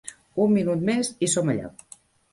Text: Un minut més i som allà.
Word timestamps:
Un 0.45 0.53
minut 0.55 0.81
més 0.89 1.11
i 1.27 1.29
som 1.37 1.53
allà. 1.55 1.71